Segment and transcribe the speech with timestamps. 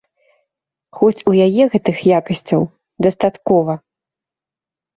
[0.99, 2.61] Хоць у яе гэтых якасцяў
[3.09, 3.73] дастаткова.